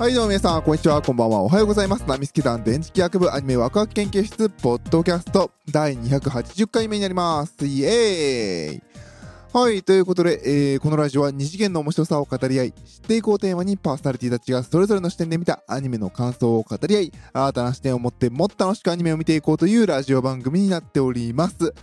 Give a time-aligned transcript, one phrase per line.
[0.00, 2.04] はいどうも皆さん、こんにちは、こんばんは、おはようございます。
[2.06, 7.66] ナミスケ団電磁気学部アニメワクワク研究室、ポッドキャスト、第280回目になります。
[7.66, 8.82] イエーイ
[9.52, 10.40] はい、ということで、
[10.72, 21.74] えーこのラジオは二次元の面白さを語り合い、知っていこうテーマにパーソナリティたちがそれぞれの視点で見たアニメの感想を語り合い、新たな視点を持ってもっと楽しくアニメを見ていこうというラジオ番組になっております。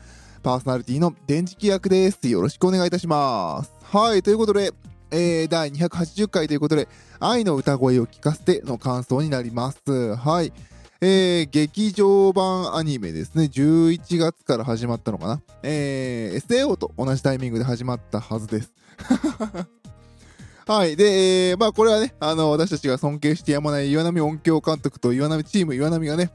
[0.42, 2.28] パーソナリティの電磁気役です。
[2.28, 3.72] よろしくお願いいたします。
[3.84, 4.74] はい、ということで、
[5.12, 6.88] えー第280回ということで、
[7.20, 10.16] 愛の歌声を聞かせての感想になります。
[10.16, 10.52] はい。
[11.00, 13.44] えー、劇場版アニメですね。
[13.46, 15.42] 11月から始まったのかな。
[15.62, 18.74] えー、SAO と同じタイミングで始まったはずです。
[20.66, 20.96] はい。
[20.96, 26.32] で、えーまあこれはね、あの、私たちが尊敬してやまない岩波音響監督と岩波チーム岩波がね、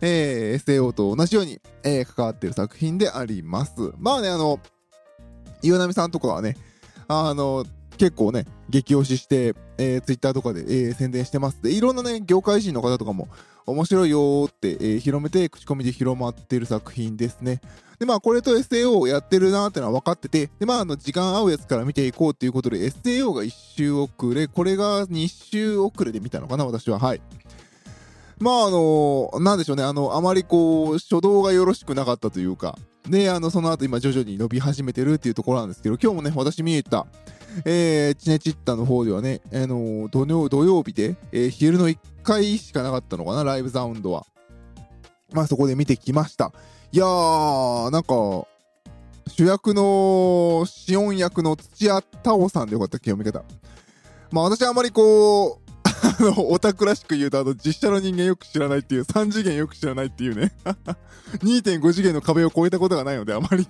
[0.00, 3.72] えー、SAO と同じように、えー関わっている作品であります。
[3.98, 4.60] まあね、あの、
[5.62, 6.56] 岩波さんとかはね、
[7.08, 7.64] あの、
[7.96, 11.62] 結構ね、激推しして、えー、ツイッターとかで、えー宣伝してます。
[11.62, 13.28] で、いろんなね、業界人の方とかも、
[13.66, 17.60] 面白いよーって、えー広めて、口コミで広まってる作品ですね。
[17.98, 26.98] で、まあ、これと SAO をやってるなーってのは分かってて、で、まあ、あの、時間合うやつから見ていこうっていうことで、SAO が1周遅れ、これが2周遅れで見たのかな、私は。
[26.98, 27.22] はい。
[28.40, 32.76] まあ、あのなんでしょうね、あの、あまりこう、初動がよろしくなかったというか、
[33.08, 37.06] で、あの、その後今徐々に伸び始めてるっていうところなんですけど、今日もね、私見に行った、
[37.64, 40.24] えー、チネチッタの方ではね、あの土
[40.64, 44.26] 曜日で、えー昼の1回しかなかったのかな、ライブサウンドは。
[45.32, 46.52] まあそこで見てきました。
[46.92, 48.46] いやー、なんか、
[49.28, 53.44] 主役の、シオン役の土屋太鳳さんでよかったっけ、読み方。
[54.30, 60.52] まあ私はあまりこう、あの、オタクらしく言うと、あの、実写の人間よく知らないっていう、3次元よく知らないっていうね。
[61.42, 63.66] 2.5次元の壁を越えたことがないので、あまり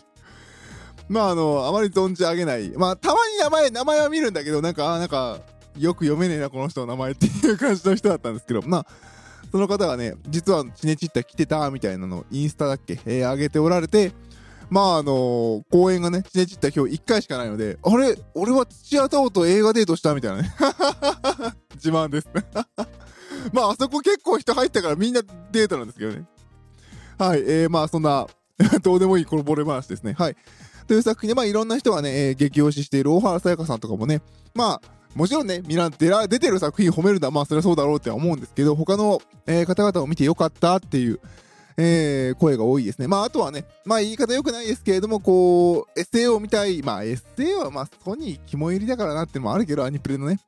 [1.09, 2.71] まああの、あまり存じ上げない。
[2.71, 5.39] まあたまに名前、名前は見るんだけど、なんか、あなんか、
[5.79, 8.87] よく読めねえな、この人の名前っていう感じの人だったんですけど、まあ、
[9.51, 14.13] その方がね、実はチネチッタ来てた、みたいなのインスタだっけ、えー上げておられて、
[14.70, 18.17] まああの公演がね、チネチッタ今日1回しかないので、あれ？
[18.35, 20.55] 俺は土屋太鳳と映画デートしたみたいなね。
[21.77, 22.29] 自慢です。
[23.53, 25.23] まああそこ結構人入ったからみんな
[25.53, 26.25] デートなんですけどね。
[27.19, 28.27] はい、えー、まあそんな、
[28.83, 30.14] どうでもいいこのボレ話ですね。
[30.14, 30.37] はい。
[30.86, 34.20] という作品で、まあいろんな人がね、えー激推ししている大原さやかさんとかもね、
[34.55, 34.80] まあ、
[35.14, 41.20] もちろんね、みんな出ら出てる作品褒めるのは、まあそれはそうだろうって思うんですけど、他の、えー方々を見てよかったっていう、
[41.77, 43.08] えー声が多いですね。
[43.08, 50.39] まああとはね、まあ言い方良くないですけれども、こう、SAO みたい、まあ SAO はまあソニー肝入りだからなってのもあるけど、アニプレのね。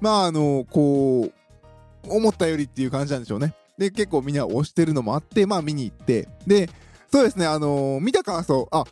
[0.00, 1.32] まああの、こう、
[2.08, 3.54] 思ったよりっていう感じなんでしょうね。
[3.76, 6.68] で、結構みんな推してるのもあって、まあ見に行って、で、
[7.10, 8.84] そうですね、あの見た感想、あ、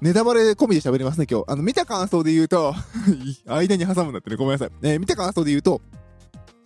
[0.00, 1.44] ネタバレ込みで喋りますね、今日。
[1.48, 2.74] あの、見た感想で言うと、
[3.46, 4.70] 間に挟むんだってね、ごめんなさい。
[4.82, 5.80] えー見た感想で言うと、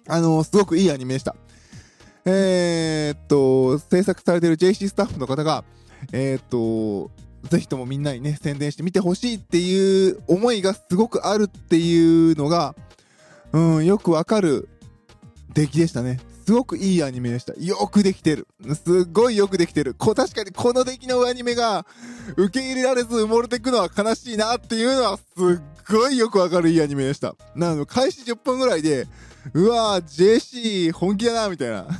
[0.08, 1.36] あのすごくいいアニメでした。
[2.24, 5.64] えー、っと、制作されてる JC スタッフの方が、
[6.12, 7.10] えー、っと、
[7.48, 12.74] ぜひともみんなにね、宣伝して見てほしいっていう思いがすごくあるっていうのが、
[13.52, 14.68] うん、よくわかる
[15.54, 16.20] 出来でしたね。
[16.44, 17.54] すごくいいアニメでした。
[17.54, 18.46] よくできてる。
[18.74, 19.94] すっごいよくできてる。
[19.94, 21.86] こ確かにこの出来のアニメが
[22.36, 27.34] 受け入れられず埋もれていくのは悲しいなっていうのはすっごいよくわかるいいアニメでした。
[27.54, 29.06] なの開始10分ぐらいで、
[29.54, 31.86] うわー、JC 本気だな、みたいな。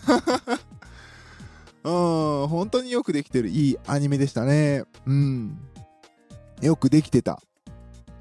[1.83, 4.85] うん、本当によくできてるいいアニメでしたね。
[5.07, 5.59] うん。
[6.61, 7.41] よくできてた。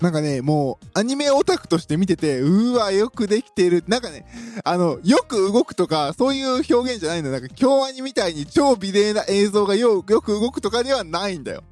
[0.01, 3.83] なんかね、もう、アニメオタクとして見てて、うわ、よくできてる。
[3.87, 4.25] なんかね、
[4.63, 7.31] あの、よく動くとか、そういう表現じゃないの。
[7.31, 11.63] なんか、京アニみたいに超美麗な映像がよよく動くとかではないんだよ。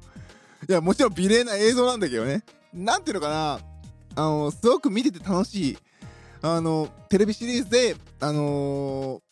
[0.68, 2.42] いや、もちろん美麗な映像なんだけどね。
[2.74, 3.60] なんていうのかな、
[4.14, 5.78] あの、すごく見てて楽しい。
[6.42, 9.28] あの、テレビシリーズで、あのー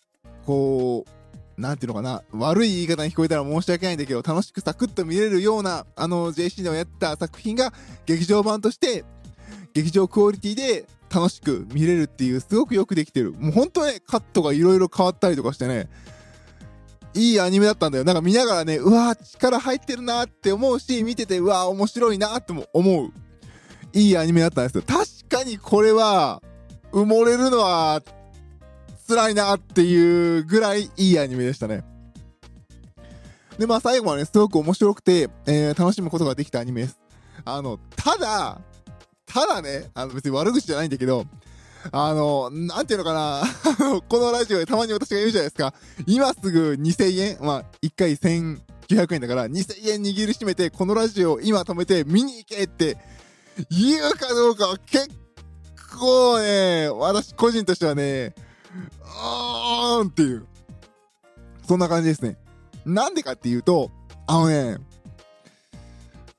[0.47, 1.11] こう、
[1.57, 7.73] なんていうのかな、悪い言い方に聞こえたら申し訳ないんだけど、楽しくサクッと見れるような、あの、JC でもやった作品が、
[8.05, 9.05] 劇場版として、
[9.73, 13.33] 劇場クオリティで楽しく見れるっていう、すごくよくできてる。
[13.33, 15.89] もう本当ね、カットがいろいろ変わったりとかしてね、
[17.15, 18.05] いいアニメだったんだよ。
[18.05, 23.11] なんか見ながらね、うわー力入ってるなって思うし、見てて、うわー面白いなっても思う。
[23.95, 24.83] いいアニメだったんですよ。
[24.87, 26.43] 確かにこれは、
[26.93, 28.03] 埋もれるのは、
[29.07, 31.85] 辛いなっていうぐらいいいアニメでしたね。
[33.59, 36.99] で、まあ最後はね、すごく面白くて、えー楽しむことができたアニメです。
[37.45, 38.61] あの、ただ、
[39.27, 41.25] ただね、あの別に悪口じゃないんだけど、
[41.93, 43.43] あの、なんていうのかな、
[44.09, 45.75] このラジオでたまに私が言うじゃないですか、
[46.07, 52.97] 今すぐ2000円、まあ1回1900円だから、2000円握りしめて、このラジオを今止めて見に行けって
[53.71, 55.09] 言うかどうかは結
[55.99, 58.35] 構ね、私個人としてはね、
[59.03, 60.47] あーっていう。
[61.67, 62.37] そんな感じですね。
[62.85, 63.91] なんでかっていうと、
[64.27, 64.79] あのね、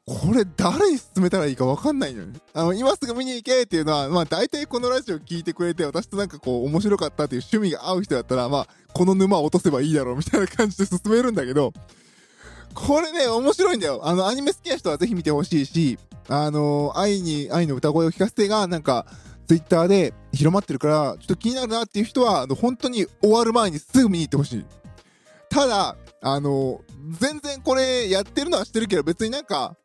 [0.06, 2.28] これ誰に勧めたらいいか分かんないのよ。
[2.54, 11.74] あの、今すぐ見に行けっていうのは、まあ大体このラジオ聞いてくれて、私となんかこう面白かったっていう趣味が合う人だったら、まあ、この沼を落とせばいいだろうみたいな感じで進めるんだけど、
[12.74, 14.00] これね、面白いんだよ。
[14.04, 16.00] あの、アニメ好きな人はぜひ見てほしいし、
[16.30, 19.06] あの、愛に、愛の歌声を聞かせてが、なんか、
[19.48, 24.66] ツイッターで広まってるから、ちょっと気になるなっていう人は、あの、本当に終わる前にすぐ見に行ってほしい。
[25.50, 26.82] ただ、あの、
[27.20, 29.76] 全然これやってるのはしてるけど、別になんか、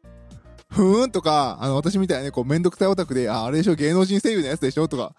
[0.68, 5.14] ふーんとか、あの、私みたいなね、こう、めんどくさいオタクで、あ、あれでしょ、芸能人声優のやつでしょとか、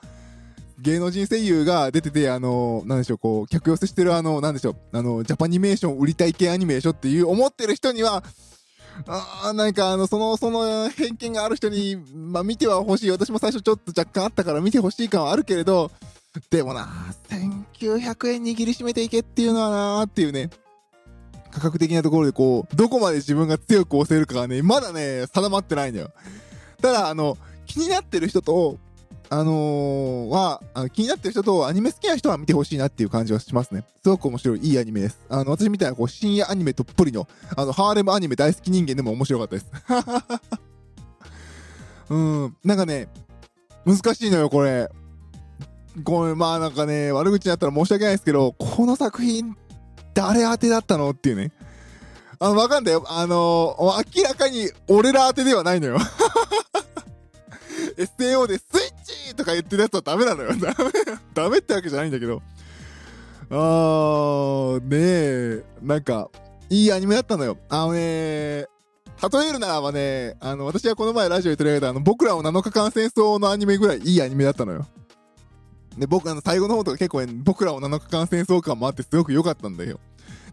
[0.80, 8.24] 芸能人声優が出てて、あの、なんでしょう、こう、客寄せしてるあの、なんでしょう、あの、ジャパニメーション売りたい系アニメでしょっていう思ってる人には、
[9.08, 13.12] ああなんかあの、その、その偏見がある人に、まあ見てはほしい。
[13.12, 15.92] 私も最初ちょっと若干あったから見てほしい感はあるけれど、
[16.50, 16.90] でもな、
[17.30, 20.50] 1900円握りしめていけっていうのはなーっていうね、
[21.52, 26.12] 価格的なところでこう、どこまで自分が強く押せるかがね、まだね、定まってないんだよ。
[26.82, 28.78] ただ、あの、気になってる人と、
[29.34, 33.84] あのー、は、気になってる人とアニメ好きな人は見てほしいなっていう感じはしますね。
[34.04, 35.18] すごく面白い、いいアニメです。
[35.28, 39.72] あの、私みたいなこう深夜アニメとっぷりの、あの、ハーレムアニメ大好き人間でも面白かったです。
[42.14, 43.08] うん、なんかね、
[43.88, 44.92] 難しいのよ、これ。
[46.04, 49.58] ごめん、まあなんかね、悪口になったら申し訳ないですけど、この作品
[50.14, 51.52] 誰当てだったのっていうね。
[52.38, 53.04] あの、わかんないよ。
[53.08, 55.98] あのー、明らかに俺ら当てではないのよ。
[57.98, 60.50] SAO でスイッチとか言ってるやつはダメなのよ。
[60.56, 60.92] ダメ、
[61.34, 62.42] ダメってわけじゃないんだけど。
[63.50, 66.30] あー、ねえ、なんか、
[66.70, 67.58] いいアニメだったのよ。
[67.70, 68.68] あのね
[69.32, 74.86] 例えるならばね、あの、私はこの前ラジオで取り上げた、あの、僕らを7日間戦争のアニメぐらいいいアニメだったのよ。
[75.98, 80.00] で、僕、あの、最後の方とか結構、ね、僕らを7日間戦争感もあってすごく良かったんだよ。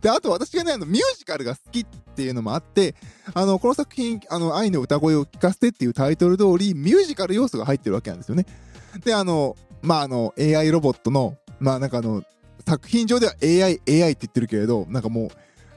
[0.01, 2.95] で、あと私がね、あの、ミュージカルが好きっていうのもあって、
[3.35, 8.47] あの、この作品、あの、愛の歌声を聞かせてっていうタイトル通り、ミュージカル要素が入ってるわけなんですよね。
[9.05, 12.23] で、あの、まあ、あの、AI ロボットの、まあ、なんかあの、
[12.67, 15.31] 作品上では AI、AI って言ってるけれど、なんかもう、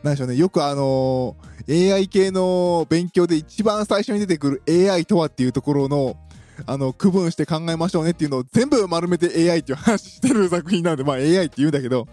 [0.03, 6.17] なんでしょうね、よくあのー、AI 系の勉強で一番最初に出てくる AI とはっていうところの、
[6.65, 12.07] あの、区分して考えましょうねっていうのを全部丸めて AI っていう話してる作品なので、まあ AI って言うんだけど、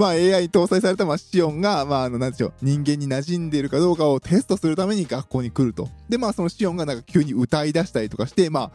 [0.00, 5.90] まあ AI 搭載されたまあシオンが、まああの、なんでしょう、人間に馴染んでいるかどうかをテストするために学校に来ると。
[6.08, 8.72] で、まあそのシオンがなんか急に歌い出したりとかして、ま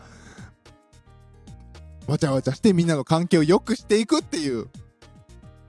[2.08, 4.68] あ、わちゃわちゃしてみんなの関係を良くしていくっていう。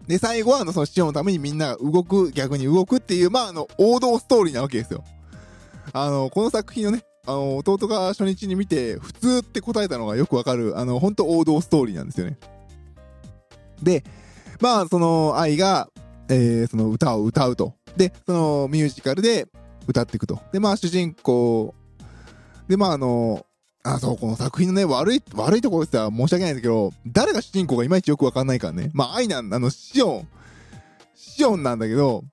[0.06, 5.04] で、最後はあの、そのシオンのためにみんなが動く、逆に動くっていう、まああの、王道ストーリーなわけですよ。
[5.94, 12.36] あの、この作品をね、あの、弟が初日に見て、普通って答えたのがよくわかる、あの、本当王道ストーリーなんですよね。
[13.82, 14.04] で、
[14.60, 15.88] まあ、その、愛が、
[16.28, 17.74] えー、その歌を歌うと。
[17.96, 19.46] で、そのミュージカルで
[19.86, 20.40] 歌っていくと。
[20.52, 21.74] で、まあ、主人公、
[22.68, 23.46] で、まあ、あの、
[23.84, 28.90] あ、そう、この作品のね、悪い、悪いところって言ったら申し訳ないんだけど、誰が主人公がいまいちよくわかんないからね。
[28.92, 30.28] まあ、愛なん、あの、シオン、
[31.14, 32.24] シオンなんだけど、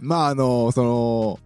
[0.00, 1.38] まあ、あの、その、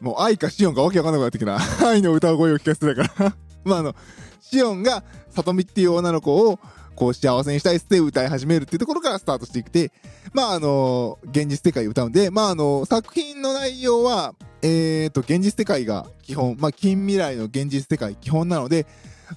[0.00, 1.58] もう愛かシオンかわけわかんなくなってきた。
[1.86, 3.94] 愛の歌声を聞かせてたから まああの、
[4.40, 6.58] シオンが、さとみっていう女の子を、
[6.96, 9.92] こう幸せにしたいっって歌い始めるっていうところからスタートしていくて、
[10.32, 18.86] まああの、現実世界を歌うんで、まああの、作品の内容は、えーと、現実世界が基本、まあ近未来の現実世界基本なので、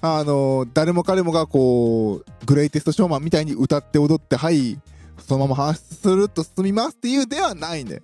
[0.00, 4.78] あの、誰も彼もがこう、グレイテストショーマンみたいに歌って踊って、はい、
[5.18, 8.02] そのまま話すると進みますっていうではないんだよ。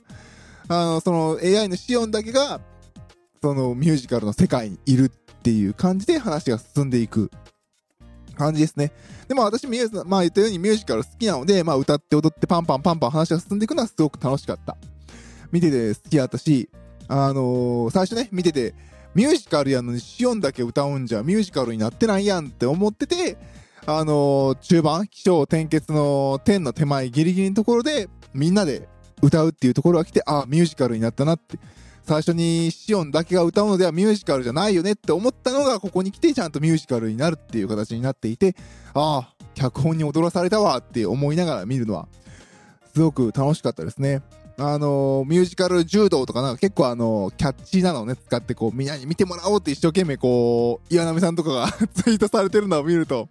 [0.69, 2.61] あの、その AI のシオンだけが、
[3.41, 5.09] そのミュージカルの世界にいるっ
[5.43, 7.31] ていう感じで話が進んでいく
[8.37, 8.93] 感じですね。
[9.27, 14.77] でも私ミュージ、まあ言ったようにミュージカル好きなので、まあ歌って踊ってパンパンパンパン話が進んでいくのはすごく楽しかった。
[15.51, 16.69] 見てて好きだったし、
[17.09, 18.75] あのー、最初ね、見てて、
[19.15, 23.39] ミュージカルやのにシオンだけ歌うんじゃミュージカルになってないやんって思ってて、
[23.87, 28.89] あのー、中盤、気象転結の天の手前ギリギリのところで、みんなで
[29.23, 31.59] 歌うっていうところが来て、ああ、ミュージカルになったなって。
[32.07, 38.55] 最初にシオンだけが歌うのではミュージカルじゃないよねって思ったのが、ここに来てちゃんとミュージカルになるっていう形になっていて、
[38.95, 42.07] ああ、脚本に踊らされたわって思いながら見るのは、
[42.95, 44.23] すごく楽しかったですね。
[44.57, 53.29] あの、ミュージカル柔道とかなんか結構あの、キャッチーなのをね、使ってこう、みんなに見てもらおうって一生懸命こう、岩波さんとかが ツイートされてるのを見ると、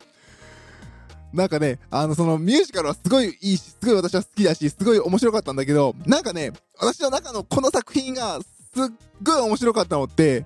[1.34, 8.40] なんかね、あの、そのミュージカルはすごいいいし、すごい私は好きだし、すごい面白かったんだけど、なんかね、私の中のこの作品が
[8.76, 8.88] すっ
[9.24, 10.46] ごい面白かったのって、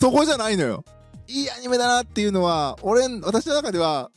[0.00, 0.84] そこじゃないのよ。
[1.26, 4.10] いいアニメだなっていうのは、俺、私の中では、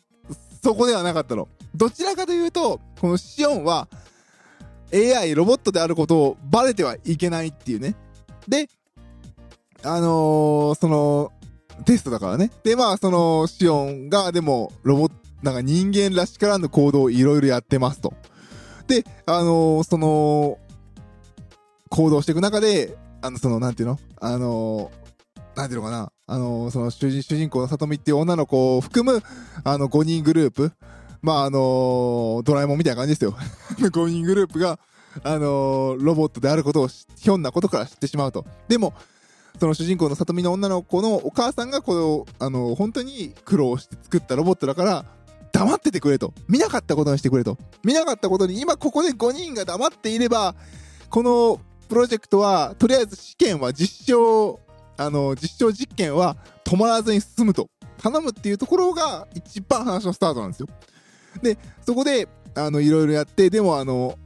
[0.63, 1.47] そこではなかったの。
[1.75, 3.87] どちらかというと、このシオンは
[4.93, 7.95] AI ロボットであることをバレてはいけないっていうね。
[8.47, 8.69] で、
[9.83, 11.31] あのー、その、
[11.85, 12.51] テストだからね。
[12.63, 18.13] で、まあ、その、シオンが、でも、ロボット、なんか人間らしからぬ行動をいろいろやってますと。
[18.87, 20.57] で、あのー、その、
[21.89, 23.99] 行動していく中で、あの、その、なんていうの？
[24.19, 26.11] あのー、なんていうのかな？
[26.27, 29.21] あの、その主人、主人公の里見っていう女の子を含む、
[29.63, 30.71] あの、5人グループ。
[31.21, 33.35] まあ、あのドラえもんみたいな感じですよ。
[33.79, 34.79] 5人グループが、
[35.23, 38.45] あのロボットであることをひょんなことから知ってしまうと。
[38.67, 38.93] でも、
[39.59, 45.05] その主人公の里見の女の子のお母さんがこの、あの、本当に苦労して作ったロボットだから、
[45.51, 46.33] 黙っててくれと。
[46.47, 47.57] 見なかったことにしてくれと。
[47.83, 50.55] 見なかったことに、今ここで5人が黙っていれば、
[51.09, 54.59] このプロジェクトは、とりあえず試験は実証、
[54.97, 57.69] あの、実証実験は止まらずに進むと。
[57.97, 60.67] 頼むっていうところが一番話のスタートなんですよ。
[61.41, 64.17] で、そこで、あの、いろいろやって、でもあの、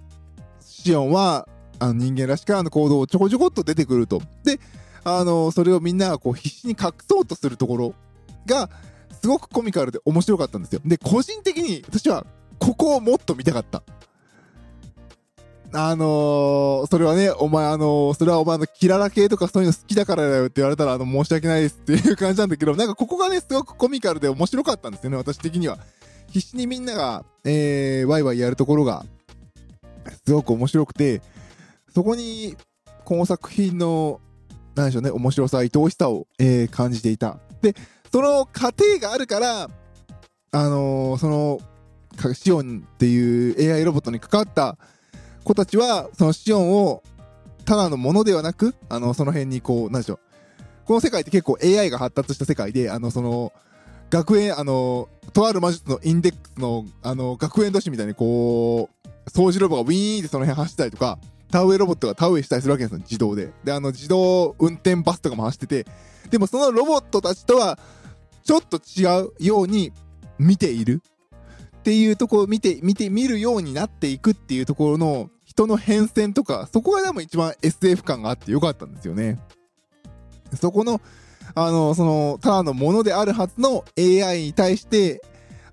[0.60, 1.48] シオンは、
[1.80, 4.22] あの人間らしからの行動をちょこちょこっと出てくると。
[4.44, 4.60] で、
[5.04, 7.96] あの、それをみんながこう必死に隠そうとするところ
[8.46, 8.70] が、
[9.22, 10.82] すごくコミカルで面白かったんですよ。
[10.86, 12.26] で、個人的に私は、
[12.60, 13.84] ここをもっと見たかった。
[15.74, 25.78] あのー、それはね、お前あのー、それはお前のキララ系とかそういうの好きだからだよって言われたら、あの、申し訳ないですっていう感じなんだけど、なんかここがね、すごくコミカルで面白かったんですよね、私的には。
[26.28, 29.06] 必死にみんなが、えー、ワイワイやるところが、
[30.26, 31.22] すごく面白くて、
[31.94, 32.58] そこに、
[33.06, 34.20] この作品の
[34.76, 37.38] なんでしょうね、面白さ、愛おしさを、えー、感じていた。
[37.62, 37.76] で、
[38.12, 39.70] その過程があるから、
[40.54, 41.60] あのー、その、
[42.34, 44.78] シオンっていう AI ロボットに関わった
[45.44, 47.04] 子たちは、そのシオンを、
[47.66, 50.20] ただのものではなく、あの、その辺にこう、なんでしょう。
[50.86, 53.54] この世界って結構 AI が発達した世界で、あの、その、
[54.10, 61.18] 学園、あの、とある魔術のインデックスの、あの、学園都市みたいにこう、掃除ロボがウィーンってその辺走ったりとか、
[61.50, 63.52] 田植えロボットが田植えしたりするわけですよ、自動で。
[63.64, 65.86] で、あの、自動運転バスとかも走ってて、
[66.30, 67.80] でもそのロボットたちとは、
[68.44, 69.94] ちょっと違うように
[70.40, 71.02] 見ている
[71.82, 79.40] っていうところを見て、見て、見るようになっていくっていうところの人の変遷とか、そこがでも一番 SF 感があってよかったんですよね。
[80.54, 81.02] そこの、
[81.56, 85.24] あの、その、ただのものであるはずの AI に対して、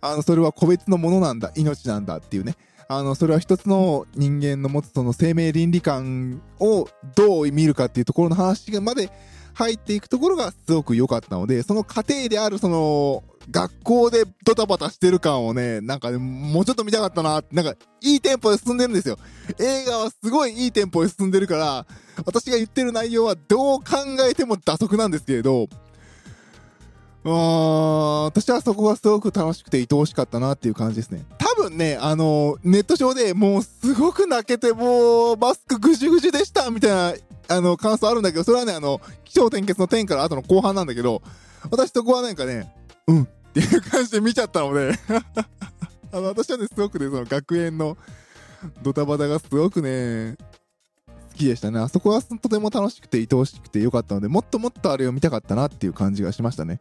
[0.00, 2.54] あの、それは個別のものなんだ、命なんだっていうね。
[2.88, 9.10] あの、それは一つの人間の持つその生命倫理観をどう見るかっていうところの話まで
[9.58, 19.18] 入っていくところがすごく良かったので、その過程であるその、学校でドタバタしてる感をね、なんかね、もうちょっと見たかったななんか、いいテンポで進んでるんですよ。
[19.58, 21.86] 映画はすごいいいテンポで進んでるから、
[22.24, 23.84] 私が言ってる内容はどう考
[24.30, 25.66] えても打足なんですけれど、
[27.24, 31.24] うーん、私はそこがすごく楽しくて愛おしかったなっていう感じですね。
[31.38, 41.22] 多分ね、あの、ネット上でもうすごく泣けて、もう、マスクぐじゅぐじゅでしたみたいな、あの、感想あるんだけど、それはね、あの、気象転結の点から後の後半なんだけど、
[41.70, 42.72] 私そこはなんかね、
[43.06, 44.92] うんっていう感じで見ちゃったので
[46.12, 47.96] あの、私はね、すごくね、その学園の
[48.82, 50.36] ドタバタがすごくね、
[51.06, 51.78] 好きでしたね。
[51.78, 56.78] あそこはとても楽しくて愛おしくてよかったので、もっともっとあれを見たかったなっていう感じがしましたね。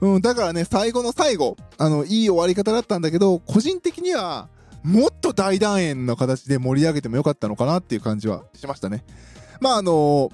[0.00, 4.48] うん、だからね、最後の最後、あの、いい終わり方だったんだけど、個人的には、
[4.82, 9.04] もっと大団円の形で盛り上げてもよかったのかなっていう感じはしましたね。
[9.64, 10.30] まあ、あの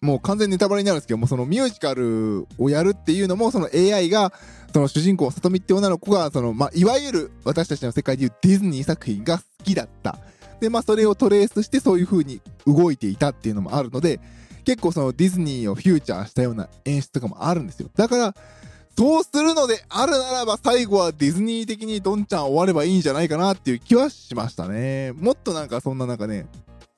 [0.00, 4.32] もう完全ネタバレになるんですけども、そのミュージカルをやるっていうのも、その AI が、
[4.72, 10.18] その主人公、さとみって女の子が、その、まあ、いわゆる私たちの世界でいうディズニー作品が好きだった。
[10.60, 14.20] で、まあ、それをトレースしてそういう風に動いていたっていうのもあるので、
[14.64, 17.90] 結構そのディズニーをフューチャーしたような演出とかもあるんですよ。
[17.96, 18.34] だから、
[18.96, 25.12] そうするのであるならば最後はディズニー的にドンちゃん終わればいいんじゃないかなっていう気はしましたね。
[25.12, 26.46] もっとなんかそんななんかね、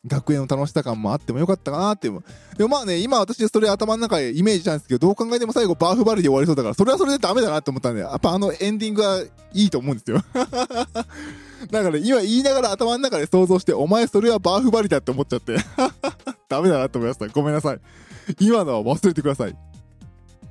[0.04, 2.22] 学園の楽しさ感もあってもよかったかなっていう。
[2.56, 10.20] でもまあね、今私それ頭の中でイメージしたんですけど、どう考えても最後バーフバリで終わりそうだから、それはそれでダメだなって思ったんで、やっぱあのエンディングはいいと思うんですよ。
[11.70, 15.56] だから今言いながら頭の中で想像して、お前それはバーフバリだって思っちゃって。
[16.48, 17.28] ダメだなって思いました。
[17.28, 17.80] ごめんなさい。
[18.40, 19.56] 今のは忘れてください。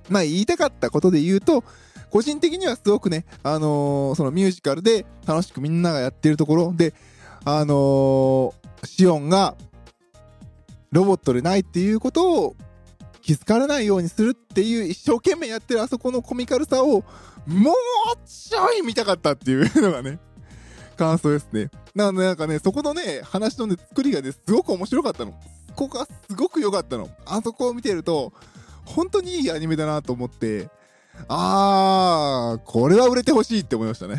[0.10, 1.64] まあ言いたかったことで言うと、
[2.10, 6.94] 個人的にはすごくね、あのー、そのミュージカルで楽しくみんながやってるところで、
[7.46, 8.54] あのー、
[8.84, 9.56] シオンが
[10.92, 12.56] ロボットでないっていうことを
[13.22, 17.04] 気づかれないようにするっていう一生懸命やってるあそこのコミカルさを
[17.46, 17.76] もう
[18.28, 20.20] ちょい見たかったっていうのがね、
[20.98, 21.70] 感想ですね。
[21.96, 25.34] なのでなんかね、そこのね、話のね、作りがね、すごく面白かったの。
[25.76, 27.10] ここがすごく良かったの。
[27.26, 28.34] あそこを見てると、
[28.86, 30.70] 本当にいいアニメだなと思って、
[31.28, 34.18] あー、これは売れてほしいって思いましたね。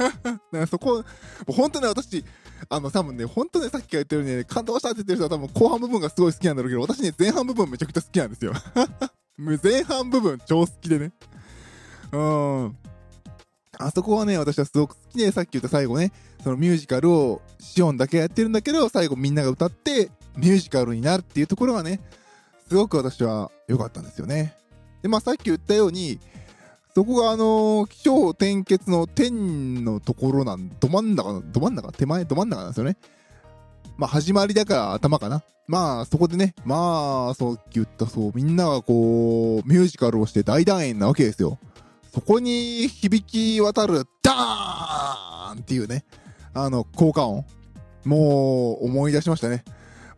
[0.52, 1.04] だかそこ、
[1.46, 2.24] 本当ね、私、
[2.68, 8.52] あの、多分ね、本当ね、さっきから言ったようにね、感動したって言ってる人は多分後半部分がすごい好きなんだろうけど、私ね、前半部分めちゃくちゃ好きなんですよ。
[9.62, 11.12] 前半部分超好きでね。
[12.12, 12.76] うん。
[13.78, 22.00] あそこはね、私はすごく好きで、さっき言った最後ね、そのミュージカルをシオンだけやってるんだけど、最後みんなが歌ってミュージカルになるっていうところがね、
[22.68, 24.54] すごく私は良かったんですよね。
[25.02, 26.20] で、まあさっき言ったように、
[26.94, 32.96] そこがあのー、気象転結の天のところなん、ど真ん中の、ど真ん中手前ど真ん中なんですよね。
[33.96, 35.42] まあ始まりだから頭かな。
[35.66, 41.58] まあそこでね、まあそう言ったそう、みんながこう、ミュージカルをして大団円なわけですよ。
[42.12, 46.04] そこに響き渡る、ダーンっていうね、
[46.52, 47.46] あの、効果音。
[48.04, 49.64] もう、思い出しましたね。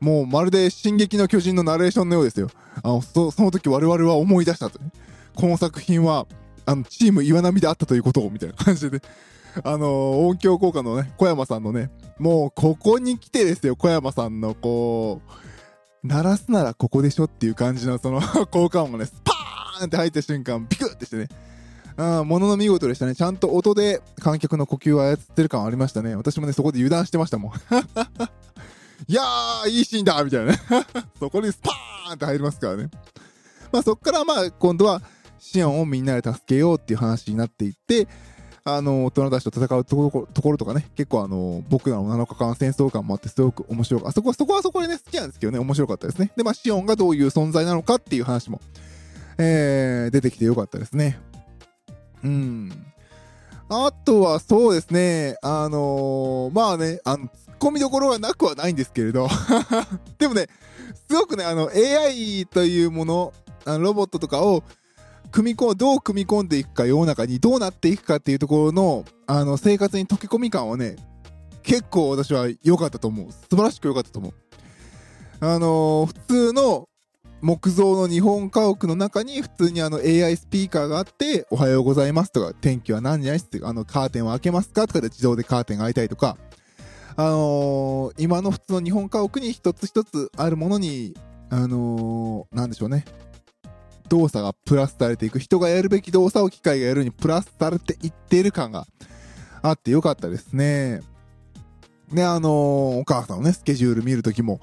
[0.00, 2.50] もう、まるで、進撃の巨人のナレーションのようですよ。
[2.82, 4.90] あの、そその時我々は思い出したと、ね。
[5.36, 6.26] この作品は、
[6.66, 9.00] あの、チーム岩波であったということを、みたいな感じで、
[9.62, 15.20] あの音響効果のね、小山さんのね、もう、ここに来てですよ、小山さんの、こ
[16.02, 21.28] う、鳴らすならここでしょっていう感じの、その 効果音がね、スパーンって入った瞬間、ビクってしてね、
[21.96, 23.14] あものの見事でしたね。
[23.14, 26.16] ちゃんと音で観客の呼吸を操ってる感ありましたね。
[26.16, 27.52] 私もね、そこで油断してましたもん。
[29.06, 30.58] いやー、いいシーンだみたいなね。
[31.20, 32.90] そこにスパーンって入りますからね。
[33.70, 35.02] まあそっからまあ今度は
[35.44, 38.08] シオンをみんなで助けようっていう話になっていって、
[38.64, 44.08] あの、大人たちと戦うところところとかね、結構あの、僕らの7日間戦争感もあってすごく面白かった。
[44.08, 46.32] あそこは、そこはそこでね、好きなんですけどね、面白かったですね。
[46.34, 48.62] で、まあシオンがどういう存在なのかっていう話も、
[49.36, 51.20] えー、出てきてよかったですね。
[52.24, 52.72] うん。
[53.68, 59.28] あとはそうですね、あのー、まあね、あの、突っ込みどころがなくはないんですけれど、
[60.18, 60.48] でもね、
[61.06, 63.34] すごくね、あの、AI というもの、
[63.66, 64.64] あのロボットとかを、
[65.30, 70.96] 組み込どう組み込んでいくか、世の中にどうなっていくかっていうところの、あの、生活に溶け込み感はね、
[71.62, 73.32] 結構私は良かったと思う。
[73.32, 74.34] 素晴らしく良かったと思う。
[75.40, 76.88] あのー、普通の
[77.40, 86.38] 木造の日本家屋の中に普通にあの AI スピーカーがあって、おはようございますとか、天気は何時何時ってあのカーテンを開けますかとかで自動でカーテンが開いたりとか、
[87.16, 91.14] あのー、今の普通の日本家屋に一つ一つあるものに、
[91.50, 93.04] あのー、なんでしょうね。
[94.14, 95.40] 動作がプラスされていく。
[95.40, 98.86] 人がやるべき動作を機械がやるにプラスされていってる感が
[99.62, 101.00] あってよかったですね。
[102.12, 102.50] ね、あのー、
[103.00, 104.60] お母さんのね、スケジュール見るときも、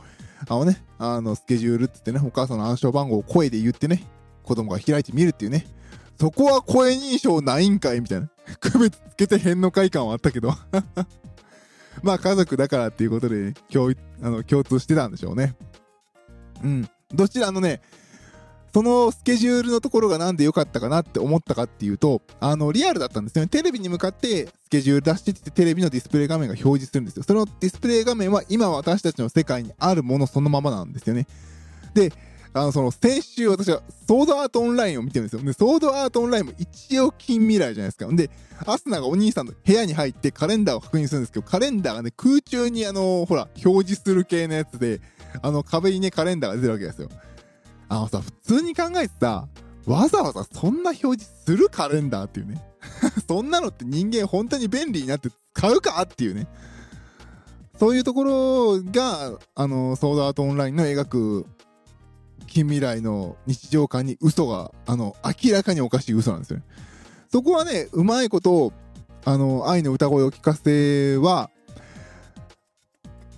[0.48, 4.08] あのね、あの、スケジュールって言ってね、お母さんの暗証番号を声で言ってね、
[4.44, 5.68] 子供が開いてみるっていうね。
[6.20, 8.30] そこは声認証ないんかいみたいな。
[8.62, 10.54] 区別つけてへんのかい感はあったけど。
[12.04, 15.56] まあ家族だからっていうことで、共あの共通してたんでしょうね。
[16.64, 16.90] うん。
[17.14, 17.82] どちらのね、
[18.74, 23.50] そのスケジュールのところがなんで良かったかなって思ったかっていうと、あの、リアルだったんですよね。
[23.50, 27.24] テレビに向かってスケジュール出してって、テレビのディスプレイ画面が表示するんですよ。
[27.24, 31.28] そのディスプレイ画面は今私たちの世界にあるものそのままなんですよね。
[31.94, 32.14] で、
[32.54, 35.42] あの、その、先週私はソードアートオンラインを見てるんですよ。
[35.42, 38.08] で、ソードアートオンラインも一応近未来じゃないですか。
[38.14, 38.30] で、
[38.66, 45.00] アスナがお兄さんの部屋に入ってカレンダーを確認するんですけど、カレンダーがね、空中にあの、ほら、表示する系のやつで、
[45.42, 47.10] あの、壁にね、カレンダーが出てるわけですよ。
[47.92, 49.50] あのさ、普通に考えてさ、
[49.86, 52.64] わざわざそんな表示するカレンダーっていうね。
[53.28, 56.48] そんなのって人間本当に便利になって使うかっていうね。
[57.78, 61.46] そういうところが、あの、ソードアートオンラインの描く
[62.48, 66.64] 近未来の日常感に嘘が、あの、明らかにおかしい嘘なんですよね。
[67.30, 68.72] そこはね、うまいこと、
[69.26, 71.50] あの、愛の歌声を聞かせは、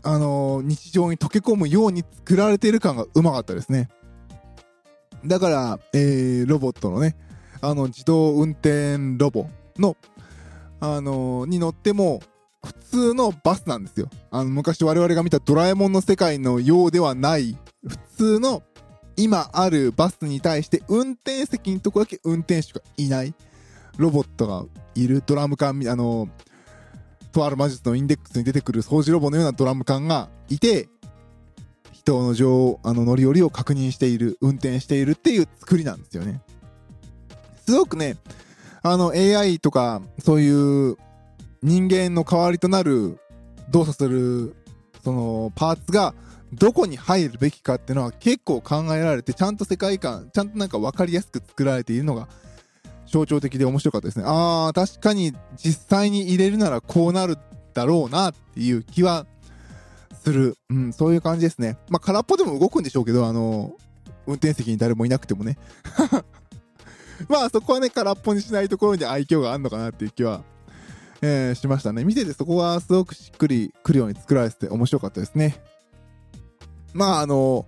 [0.03, 3.89] あの、日常に溶け込むように作られている感がうまかったですね。
[5.25, 7.15] だから、えー、ロボットのね、
[7.61, 9.95] あの、自動運転ロボの、
[10.79, 12.21] あのー、に乗っても、
[12.65, 14.09] 普通のバスなんですよ。
[14.31, 18.63] あの、昔我々が見たドラえもんの世界のようではない、普通の
[19.15, 23.33] 今あるバスに対して運転席のとこだけ運転手がいない
[23.97, 26.29] ロボットがいるドラム缶、あの、
[27.31, 30.89] とある魔術のインデックスに出てくる掃除ロボのようなドラム缶がいて、
[32.03, 36.41] 人の乗あの乗り降りを確認している、運転しているっていう作りなんですよね。
[37.65, 38.17] すごくね、
[38.81, 40.97] あの AI とかそういう
[41.61, 43.17] 人間の代わりとなる
[43.69, 44.55] 動作する
[45.03, 46.13] そのパーツが
[46.51, 52.27] どこに入るべきかっていうのは結構考えられてちゃんと世界観ちゃんとなんか分かりやすく作られているのが
[53.05, 57.37] 象徴的で面白かったですねああ確かに実際に入れるならこうなる
[57.73, 59.25] だろうなっていう気は
[60.23, 60.57] する。
[60.69, 61.77] うん、そういう感じですね。
[61.89, 63.73] まあ、空っぽでも動くんでしょうけど、あの、
[64.25, 65.57] 運転席に誰もいなくてもね。
[67.29, 70.43] まあそこはね、空っぽにしないところに愛嬌があるのかなっていう気は、
[71.21, 72.03] えー、しましたね。
[72.03, 75.61] 見ててそこはすごくしっくりくるように作られてて面白かったですね。
[76.93, 77.65] まああの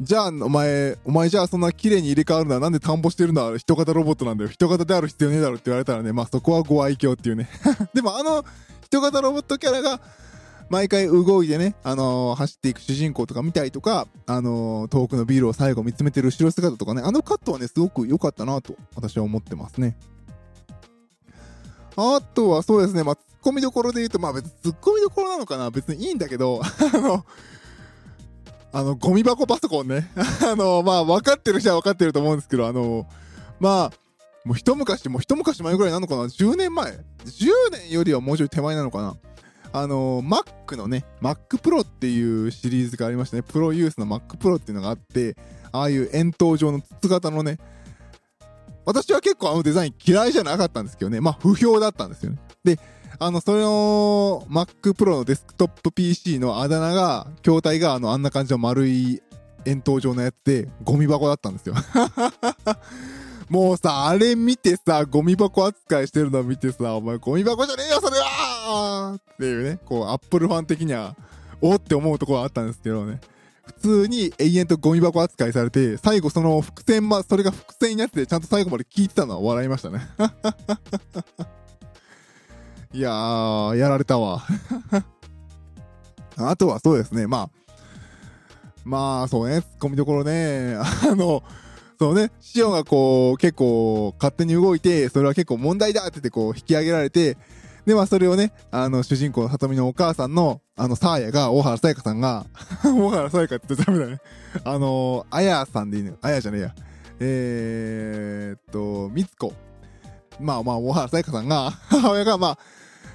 [0.00, 4.50] じゃあ、お前、お前じゃあそんな綺麗に入れ替わるのはなんで田んぼしてるのは人型ロボットなんだよ。
[4.50, 7.48] 人型である必要ねえだろって言われたらね、まあそこはご愛嬌っていうね。
[7.94, 8.44] でもあの
[8.82, 10.00] 人型ロボットキャラが
[10.70, 19.96] 毎回動いてね、あのー、走っていく主人公とか見たりとか、あのー、遠くのビールを最後見つめてる後ろ姿とかね、あのカットはね、すごく良かったなと私は思ってますね。
[21.96, 27.24] あとはそうですね、まあ、ツッコミどころで言うと、まあ別にツッコミどころなのかな別にいいんだけど、 あの、
[28.72, 30.10] あの、ゴミ箱パソコンね。
[30.44, 33.06] あの、まあ、分かってる人は分かってると思うんですけど、あの、
[33.60, 33.92] まあ、
[34.44, 36.92] もう一昔、もう一昔前ぐらいなのかな ?10 年前
[37.24, 39.16] ?10 年よりはもうちょい手前なのかな？
[39.76, 43.42] あの、Mac のね、Mac Pro っていうシリーズがありましたね。
[43.42, 45.36] プロユースの Mac Pro っていうのがあって、
[45.72, 47.58] ああいう円筒状の筒型のね、
[48.84, 52.38] 私は結構あのデザイン嫌いじゃなかったんですけどね、まあ不評だったんですよね。
[52.62, 52.78] で、
[53.18, 59.22] あの、それの Mac Pro のデスクトップ PC のあだ名が、筐体があの、あんな感じの丸い
[59.64, 61.74] 円筒状のやつで、ゴミ箱だったんですよ。
[63.50, 68.53] もうさ、あれ見てさ、ゴミ箱扱いしてるの見てさ、お前ゴミ箱じゃねえよ、それは
[69.16, 71.16] っていうね、こう、アップルファン的には、
[71.60, 73.20] おって思うところはあったんですけどね。
[73.66, 73.72] 普
[74.02, 80.00] 通に永遠とゴミ箱扱いされて、最後その伏線ま、それが伏線になってて、ちゃんと最後まで聞いてたのは笑いましたね。
[82.92, 84.44] いやー、やられたわ。
[86.36, 87.50] あとはそうですね、まあ、
[88.84, 91.42] まあ、そうね、ツッコミどころね、あの、
[91.98, 97.38] そうね、シオンがこう、結構勝手に動いて、それは結構問題だって言ってこう引き上げられて、
[97.86, 102.46] で、まあそれをね、あの、主人公里見のお母さんの、あの、サーヤが、大原さやかさんが、
[102.84, 104.20] 大原さやかって言ってダメだね。
[104.64, 106.74] あの、あやさんでいいのあやじゃねえや。
[107.20, 109.52] えー、っと、みつこ。
[110.40, 112.58] まあまあ、大原さやかさんが、 母親がまあ、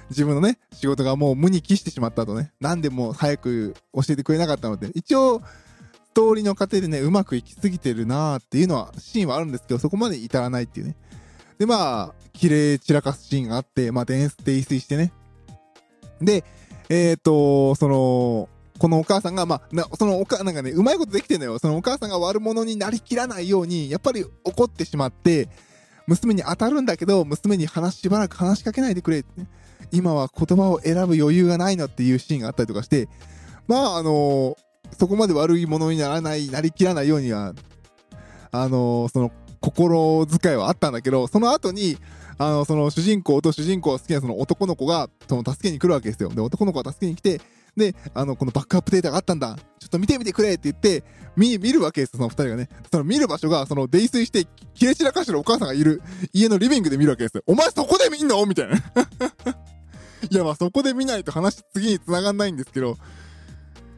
[0.08, 10.96] 自分のね、仕事がもう無に帰してしまったとね、なんでも早く教えてくれなかったので、一応、ストーリーの過程でね、うまくいきすぎてるなーっていうのは、シーンはあるんですけど、そこまで至らないっていうね。
[11.58, 15.12] で、まあ、綺麗散らかすシーンがあって、まあ、泥酔してね。
[16.22, 16.42] で、
[16.88, 18.48] えっ、ー、と、その、
[18.78, 21.58] このお母さんが、まあ、なそのおか、なんかね、うまいことできてんだよ。
[21.58, 25.50] そのお母さんが悪者になりきらないように、やっぱり怒ってしまって、
[26.06, 29.46] 娘に当たるんだけど、娘に話しばらく話しかけないでくれって、ね、
[29.92, 33.10] 今は言葉を選ぶ余裕がないのっていうシーンがあったりとかして、
[33.68, 34.56] まあ、あのー
[34.98, 37.54] そこまで悪いものにならない、なりきらないようには、
[38.50, 41.96] あのー、その、心遣いはあったんだけど、その後に、
[42.42, 46.30] あの、その主人公と主人公が好きなその男の子が、その助けに来るわけですよ。
[46.30, 47.38] で、男の子が助けに来て、
[47.76, 49.58] で、あの、このバックアップデータがあったんだ。
[49.78, 51.04] ちょっと見てみてくれって言って、
[51.36, 52.70] 見、見るわけですよ、その二人がね。
[52.90, 56.00] その見る場所が、その泥酔して、切れ散らかしてるお母さんがいる
[56.32, 57.42] 家のリビングで見るわけですよ。
[57.46, 58.44] お前そこで見んの？
[58.46, 58.76] みたいな。
[60.30, 62.96] いや、まあそこで見ないと話次に繋がんないんですけど、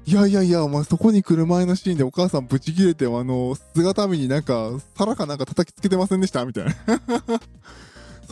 [0.05, 6.45] いやいやいや、お前そこに来る前のシーンでお母さんブチ切れて、あの、姿見になんか、皿かなんか叩きつけてませんでした？
[6.45, 6.73] みたいな。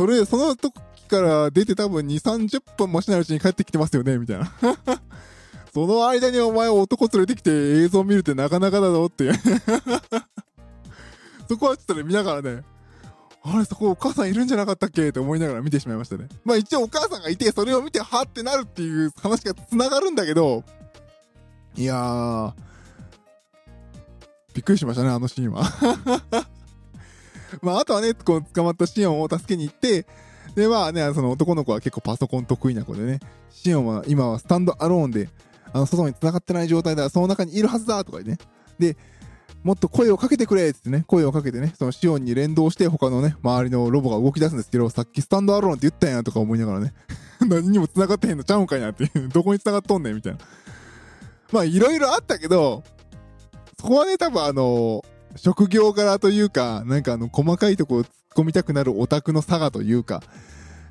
[0.00, 0.72] それ、その時
[1.08, 4.50] から出て多分2、30分もしないうちに帰ってきてますよねみたいな。
[5.74, 9.30] その間にお前男連れてきて映像見るってなかなかだぞって
[11.46, 12.64] そこはちょっとね、見ながらね、
[13.42, 15.10] あれ、そこお母さんいるんじゃなかったっけ？
[15.10, 16.28] って思いながら見てしまいましたね。
[16.46, 20.64] まあ一応お母さんがいて、それを見て、はってなるっていう話が繋がるんだけど、
[21.76, 22.52] いやー、
[24.54, 26.49] びっくりしましたね、あのシーンは。
[27.62, 30.06] まあ、あとはね、こう、捕まったシオンを助けに行って、
[30.54, 35.28] で、まあね、その男の子は結構パソコン得意な子でね、シオンは今はスタンドアローンで、
[35.72, 38.38] あの、外に繋がってない状態だ、その中にいるはずだとかね。
[38.78, 38.96] で、
[39.62, 46.94] もっと声をかけてくれってね、声をかけてね、そのシオンに連動して他のね、周りのロボが動き出すんですけど、さっきスタンドアローンって言ったんやとか思いながらね、
[47.46, 50.38] 何にも繋がってへんのちゃうんかいなっていう、 どこに繋がっとんねんみたいな。
[51.52, 52.82] まあいろいろあったけど、
[53.78, 55.04] そこはね、多分あの、
[55.36, 60.22] 職業柄というか、なんかあの、細かいところ突っ込みたくなるオタクの差がというか、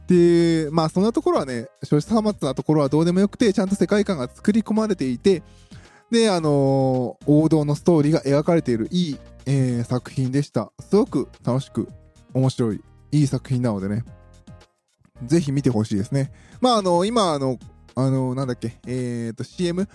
[0.07, 5.43] で、まあそんなところはね、少子さまなところはどうでもよくて、ちゃんと世界観が作り込まれていて、
[6.11, 10.71] で、あのー、王道のストーリーが描かれているいい、えー、作品でした。
[10.79, 11.87] すごく楽しく、
[12.33, 14.03] 面白い、いい作品なのでね、
[15.25, 16.31] ぜひ見てほしいですね。
[16.61, 17.59] まああの、今あの、
[17.95, 19.87] あの、なんだっけ、えっ、と、CM、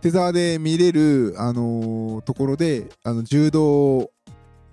[0.00, 4.10] テザーで見れる、あのー、ところで、あの、柔道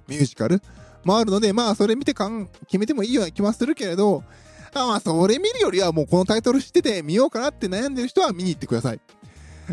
[0.07, 0.61] ミュージカル
[1.03, 4.23] もあるので、まあ、それ見てかん決めてもいいような気はするけれど、
[4.73, 8.99] あまあ、それ見るよりはもうこのタイトル知ってて見ようかなって悩んでる人は見に行ってください。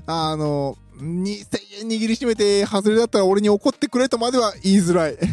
[0.07, 5.17] あの、2000円握りしめて外れだったら俺に怒ってくれとまでは言いづらい。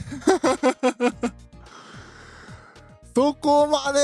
[3.13, 3.99] そこまで、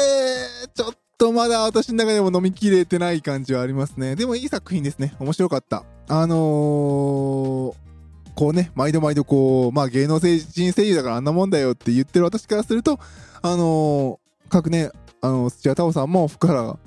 [0.73, 4.17] ちょっとまだ私の中でも飲みきれてない感じはありますね。
[4.17, 5.15] でもいい作品ですね。
[5.19, 5.85] 面白かった。
[6.09, 6.37] あのー、
[8.35, 12.99] こうね、毎度毎度こう、まあ芸能人声優だからあんなもんだよって言ってる私からすると、
[13.41, 16.77] あのー、各ね、あの、土屋太鳳さんも福原、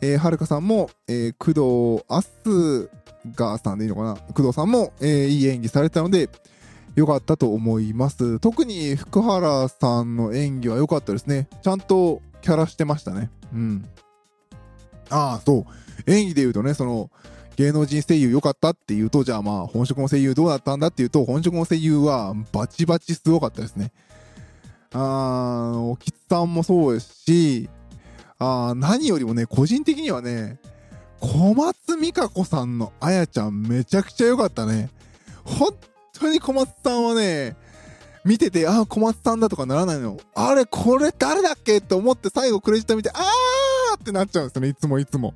[0.00, 2.88] えー、はるかさんも、えー、工藤あす
[3.34, 4.14] がさんでいいのかな？
[4.32, 6.30] 工藤さんも、えー、いい演技されたので、
[6.94, 8.40] 良かったと思います。
[8.40, 11.46] 特に福原さんの演技は良かったですね。
[11.62, 13.28] ちゃんとキャラしてましたね。
[13.52, 13.84] うん。
[15.10, 15.66] ああ、そ
[16.06, 16.10] う。
[16.10, 17.10] 演技で言うとね、その、
[17.56, 23.90] 芸能人声優良かったっていうと、じゃあまあ、本職の声優どうだったんだっていうと、本職の声優はバチバチすごかったですね。
[24.92, 27.68] あー、おきつさんもそうですし、
[28.38, 30.60] あ何よりもね、個人的にはね、
[31.18, 34.90] 小松美香子さんのあやちゃんめちゃくちゃ良かったね。
[35.44, 35.74] 本
[36.12, 37.56] 当に小松さんはね、
[38.26, 40.18] 見てて、ああ、小松さんだとかならないの。
[40.34, 45.32] あれ、これ誰だっけって思って最後クレジット見て、あーってなっちゃうんですよね、いつもいつも。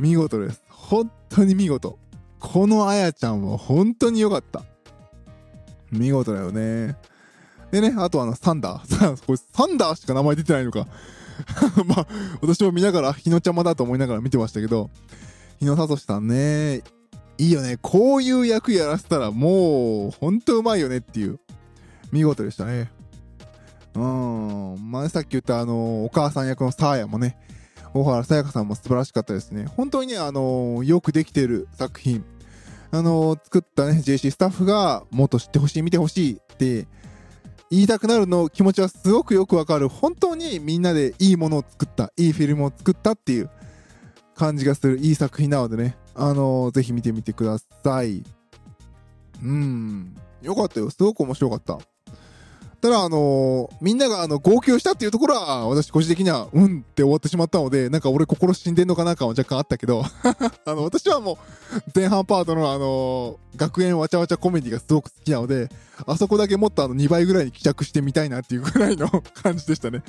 [0.00, 0.64] 見事です。
[0.68, 1.96] 本当に見事。
[2.40, 4.64] このあやちゃんは本当に良かった。
[5.92, 6.96] 見事だよね。
[7.70, 9.16] でね、あとあの、サンダー。
[9.24, 10.88] これサンダーしか名前出てないのか。
[11.86, 12.06] まあ、
[12.40, 14.90] 私も見ながら、日野ちゃまだと思いながら見てましたけど、
[15.60, 16.82] 日野聡さんね、
[17.38, 17.78] いいよね。
[17.80, 21.38] こういう役やらせたらもう、ほんとうまいよねっていう。
[22.12, 22.90] 見事でしたね。
[23.94, 24.90] うん。
[24.90, 27.36] 前さっき言ったあの、お母さん役のサーヤもね、
[27.94, 29.66] 大原さやかさんも素晴らしかったですね。
[29.66, 32.24] 本当にね、あの、よくできてる作品。
[32.90, 36.86] あの、作ったね、JC スタッフがもっと知ってほしい、見てほしいって
[37.70, 39.88] 言いたくなるの気持ちはすごくよくわかる。
[39.88, 43.50] 本当にみんなでいいものを作った、いいフィルムを作ったっていう
[44.34, 48.22] 感じがするいい作品なのでね、あの、ぜひ見てみてください。
[49.42, 50.14] うん。
[50.42, 50.90] よかったよ。
[50.90, 51.78] すごく面白かった。
[52.82, 60.02] ただ、あのー、みんながあの号泣したっていうところは、私個人的には、うんって終わってしまったので、なんか俺心死んでんのかな感は若干あったけど、
[60.66, 61.36] あの、私はもう、
[61.94, 65.68] 前半パートのあのー、学園わちゃわちゃコメディがすごく好きなので、
[66.04, 70.02] あそこだけもっとあの2倍ぐらいに帰着してみたいなっていうぐらいの 感じでしたね。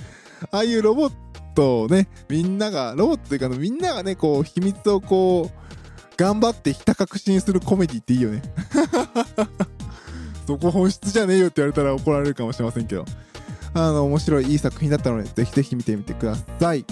[0.50, 1.12] ああいうロボッ
[1.54, 5.64] トをね、みんなが、ロボットというかみんながね、こう、秘密をこう、
[6.18, 8.42] 頑張ってひた確信するコメディっていいよね。
[10.46, 13.06] そこ本質じゃねえよって言われたら怒られるかもしれませんけど。
[13.76, 16.86] あの、面白いいい作品だったので、ぜひぜひ見てみてください。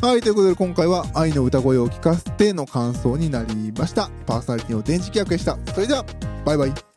[0.00, 4.10] はい、ということで今回は愛の歌声を聴かせての感想になりました。
[4.26, 5.58] パーソナリティの電磁気役でした。
[5.72, 6.04] それでは、
[6.44, 6.93] バイバイ。